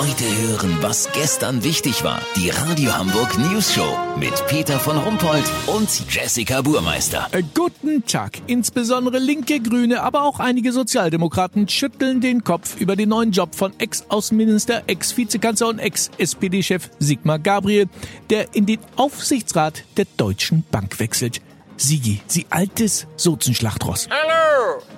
Heute 0.00 0.24
hören, 0.24 0.78
was 0.80 1.12
gestern 1.12 1.62
wichtig 1.62 2.02
war. 2.04 2.22
Die 2.34 2.48
Radio 2.48 2.96
Hamburg 2.96 3.36
News 3.36 3.74
Show 3.74 3.98
mit 4.18 4.32
Peter 4.46 4.80
von 4.80 4.96
Rumpold 4.96 5.44
und 5.66 5.90
Jessica 6.08 6.62
Burmeister. 6.62 7.28
Äh, 7.32 7.42
guten 7.54 8.06
Tag. 8.06 8.38
Insbesondere 8.46 9.18
linke 9.18 9.60
Grüne, 9.60 10.02
aber 10.02 10.22
auch 10.22 10.40
einige 10.40 10.72
Sozialdemokraten 10.72 11.68
schütteln 11.68 12.22
den 12.22 12.44
Kopf 12.44 12.80
über 12.80 12.96
den 12.96 13.10
neuen 13.10 13.32
Job 13.32 13.54
von 13.54 13.78
Ex-Außenminister, 13.78 14.84
Ex-Vizekanzler 14.86 15.68
und 15.68 15.80
Ex-SPD-Chef 15.80 16.88
Sigmar 16.98 17.38
Gabriel, 17.38 17.86
der 18.30 18.54
in 18.54 18.64
den 18.64 18.78
Aufsichtsrat 18.96 19.84
der 19.98 20.06
Deutschen 20.16 20.64
Bank 20.70 20.98
wechselt. 20.98 21.42
Sigi, 21.76 22.22
Sie 22.26 22.46
altes 22.48 23.06
Sozenschlachtross. 23.16 24.08
Hallo! 24.08 24.39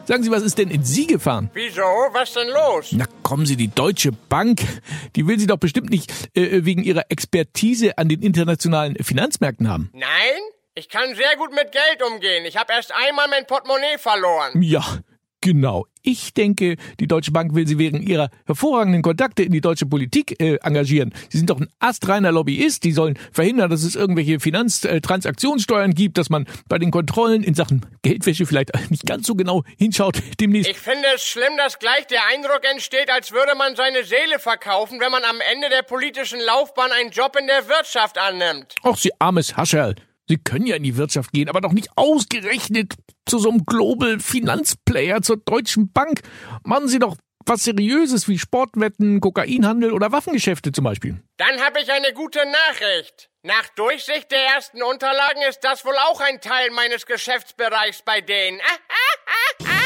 Sagen 0.05 0.23
Sie, 0.23 0.31
was 0.31 0.43
ist 0.43 0.59
denn 0.59 0.71
in 0.71 0.85
Sie 0.85 1.07
gefahren? 1.07 1.51
Wieso? 1.55 1.83
Was 2.13 2.33
denn 2.33 2.49
los? 2.49 2.91
Na 2.93 3.07
kommen 3.23 3.47
Sie, 3.47 3.57
die 3.57 3.69
Deutsche 3.69 4.13
Bank, 4.13 4.61
die 5.17 5.27
will 5.27 5.39
Sie 5.39 5.47
doch 5.47 5.59
bestimmt 5.59 5.91
nicht 5.91 6.11
äh, 6.35 6.65
wegen 6.65 6.83
Ihrer 6.83 7.05
Expertise 7.09 7.99
an 7.99 8.09
den 8.09 8.23
internationalen 8.23 8.97
Finanzmärkten 8.97 9.69
haben. 9.69 9.91
Nein? 9.93 10.41
Ich 10.75 10.89
kann 10.89 11.15
sehr 11.15 11.37
gut 11.37 11.51
mit 11.53 11.71
Geld 11.71 12.03
umgehen. 12.11 12.47
Ich 12.47 12.57
habe 12.57 12.73
erst 12.73 12.93
einmal 12.95 13.29
mein 13.29 13.47
Portemonnaie 13.47 13.99
verloren. 13.99 14.63
Ja, 14.63 14.83
genau. 15.43 15.87
Ich 16.01 16.33
denke, 16.33 16.77
die 16.99 17.07
Deutsche 17.07 17.31
Bank 17.31 17.55
will 17.55 17.67
Sie 17.67 17.79
wegen 17.79 18.03
Ihrer 18.03 18.31
hervorragenden 18.47 19.03
Kontakte 19.03 19.43
in 19.43 19.53
die 19.53 19.61
deutsche 19.61 19.87
Politik 19.87 20.41
äh, 20.41 20.57
engagieren. 20.63 21.13
Sie 21.29 21.39
sind 21.39 21.51
doch 21.51 21.61
ein 21.61 21.69
astreiner 21.79 22.33
Lobbyist. 22.33 22.83
Die 22.85 22.93
sollen 22.93 23.19
verhindern, 23.31 23.71
dass 23.71 23.83
es 23.83 23.95
irgendwelche 23.95 24.41
Finanztransaktionssteuern 24.41 25.93
gibt, 25.93 26.19
dass 26.19 26.31
man 26.31 26.47
bei 26.69 26.79
den 26.79 26.91
Kontrollen 26.91 27.45
in 27.45 27.55
Sachen 27.55 27.87
Geldwäsche 28.03 28.47
vielleicht 28.47 28.73
nicht 28.91 29.07
ganz 29.07 29.27
so 29.27 29.35
genau 29.35 29.63
hinschaut 29.79 30.19
demnächst. 30.41 30.71
Ich 30.71 30.79
finde 30.79 31.07
es 31.15 31.23
schlimm, 31.23 31.57
dass 31.59 31.79
gleich 31.79 32.07
der 32.07 32.27
Eindruck 32.33 32.63
entsteht, 32.73 33.11
als 33.11 33.33
würde 33.33 33.55
man 33.57 33.77
seine 33.77 34.05
Seele 34.05 34.39
verkaufen, 34.39 34.99
wenn 35.01 35.13
man 35.13 35.23
am 35.25 35.37
Ende 35.53 35.69
der 35.69 35.83
politischen 35.83 36.41
Laufbahn 36.41 36.91
einen 36.91 37.11
Job 37.11 37.37
in 37.39 37.47
der 37.47 37.69
Wirtschaft 37.69 38.19
annimmt. 38.19 38.75
Ach, 38.83 38.97
Sie 38.97 39.11
armes 39.19 39.57
Hascherl. 39.57 39.95
Sie 40.33 40.39
können 40.39 40.65
ja 40.65 40.77
in 40.77 40.83
die 40.83 40.97
Wirtschaft 40.97 41.31
gehen, 41.33 41.51
aber 41.51 41.61
doch 41.61 41.73
nicht 41.73 41.91
ausgerechnet 41.95 42.95
zu 43.29 43.39
so 43.39 43.51
einem 43.51 43.67
Global 43.67 44.19
Finanzplayer 44.19 45.21
zur 45.21 45.37
Deutschen 45.37 45.93
Bank. 45.93 46.23
Machen 46.65 46.89
Sie 46.89 46.99
doch 46.99 47.19
was 47.45 47.65
Seriöses 47.65 48.29
wie 48.29 48.39
Sportwetten, 48.39 49.21
Kokainhandel 49.21 49.93
oder 49.93 50.11
Waffengeschäfte 50.11 50.73
zum 50.73 50.85
Beispiel. 50.85 51.23
Dann 51.37 51.61
habe 51.61 51.81
ich 51.83 51.93
eine 51.93 52.15
gute 52.15 52.39
Nachricht. 52.47 53.29
Nach 53.43 53.69
Durchsicht 53.77 54.31
der 54.31 54.43
ersten 54.55 54.83
Unterlagen 54.83 55.43
ist 55.47 55.61
das 55.61 55.85
wohl 55.85 55.97
auch 56.09 56.23
ein 56.23 56.41
Teil 56.41 56.71
meines 56.71 57.05
Geschäftsbereichs 57.05 58.01
bei 58.01 58.23
denen. 58.23 58.59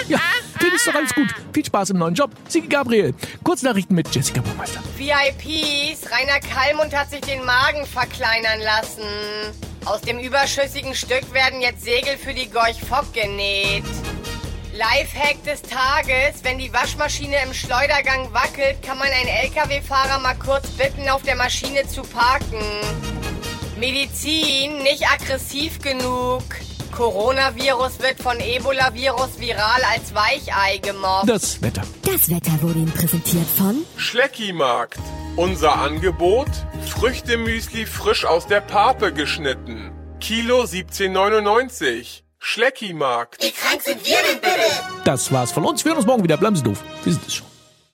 Ja, 0.09 0.21
den 0.61 0.75
ist 0.75 0.87
doch 0.87 0.95
alles 0.95 1.15
gut. 1.15 1.29
Viel 1.53 1.65
Spaß 1.65 1.91
im 1.91 1.99
neuen 1.99 2.15
Job. 2.15 2.31
Sigi 2.49 2.69
Gabriel. 2.69 3.15
Kurznachrichten 3.43 3.95
mit 3.95 4.15
Jessica 4.15 4.41
Burmeister. 4.41 4.81
VIPs, 4.97 6.11
Rainer 6.11 6.41
Kallmund 6.41 6.95
hat 6.95 7.11
sich 7.11 7.21
den 7.21 7.45
Magen 7.45 7.87
verkleinern 7.87 8.61
lassen. 8.61 9.03
Aus 9.85 10.01
dem 10.01 10.19
überschüssigen 10.19 10.95
Stück 10.95 11.33
werden 11.33 11.61
jetzt 11.61 11.85
Segel 11.85 12.17
für 12.19 12.35
die 12.35 12.51
Gorch 12.51 12.81
Fock 12.81 13.13
genäht. 13.13 13.85
Lifehack 14.77 15.43
des 15.45 15.63
Tages, 15.63 16.43
wenn 16.43 16.59
die 16.59 16.73
Waschmaschine 16.73 17.37
im 17.45 17.55
Schleudergang 17.55 18.33
wackelt, 18.33 18.83
kann 18.83 18.99
man 18.99 19.09
einen 19.09 19.29
LKW-Fahrer 19.29 20.19
mal 20.19 20.35
kurz 20.35 20.69
bitten, 20.73 21.09
auf 21.09 21.23
der 21.23 21.37
Maschine 21.37 21.87
zu 21.87 22.03
parken. 22.03 22.61
Medizin, 23.79 24.83
nicht 24.83 25.09
aggressiv 25.09 25.81
genug. 25.81 26.43
Coronavirus 26.97 27.99
wird 28.01 28.23
von 28.23 28.41
Ebola-Virus 28.41 29.39
viral 29.39 29.83
als 29.93 30.15
Weichei 30.15 30.79
gemobbt. 30.79 31.29
Das 31.29 31.61
Wetter. 31.61 31.83
Das 32.03 32.31
Wetter 32.31 32.53
wurde 32.63 32.79
Ihnen 32.79 32.91
präsentiert 32.91 33.47
von 33.55 33.85
Schleckimarkt. 33.99 34.99
Unser 35.37 35.77
Angebot: 35.77 36.49
Früchtemüsli 36.89 37.85
frisch 37.85 38.25
aus 38.25 38.47
der 38.47 38.63
Pape 38.63 39.13
geschnitten. 39.13 39.93
Kilo 40.21 40.63
17,99. 40.63 42.23
Schleckimarkt. 42.39 43.43
Wie 43.43 43.53
krank 43.53 43.83
sind 43.83 44.03
wir 44.07 44.17
denn 44.31 44.41
bitte? 44.41 44.73
Das 45.05 45.31
war's 45.31 45.53
von 45.53 45.67
uns. 45.67 45.85
Wir 45.85 45.91
hören 45.91 45.99
uns 45.99 46.07
morgen 46.07 46.25
wieder. 46.25 46.39
Bleiben 46.39 46.57
Sie 46.57 46.63
doof. 46.63 46.83
Wir 47.05 47.13
sind 47.13 47.27
es 47.27 47.35
schon. 47.35 47.56